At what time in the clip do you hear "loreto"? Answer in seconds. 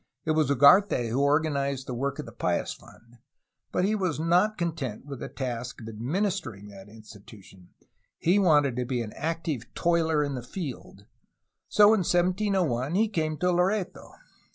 13.51-14.09